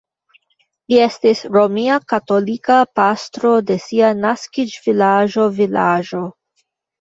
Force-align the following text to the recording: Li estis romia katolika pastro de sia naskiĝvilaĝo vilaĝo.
Li 0.93 0.97
estis 1.07 1.41
romia 1.57 1.97
katolika 2.13 2.77
pastro 3.01 3.51
de 3.67 3.77
sia 3.85 4.09
naskiĝvilaĝo 4.23 5.47
vilaĝo. 5.61 6.25